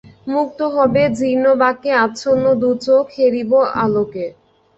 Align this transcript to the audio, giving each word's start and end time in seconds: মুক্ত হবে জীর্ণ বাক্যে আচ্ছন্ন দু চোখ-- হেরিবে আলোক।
মুক্ত 0.27 0.59
হবে 0.75 1.01
জীর্ণ 1.17 1.45
বাক্যে 1.61 1.91
আচ্ছন্ন 2.05 2.45
দু 2.61 2.69
চোখ-- 2.85 3.13
হেরিবে 3.15 3.61
আলোক। 3.81 4.13